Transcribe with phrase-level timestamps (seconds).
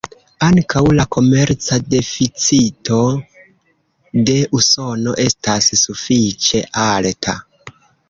[0.45, 2.99] Ankaŭ la komerca deficito
[4.31, 7.43] de Usono estas sufiĉe alta.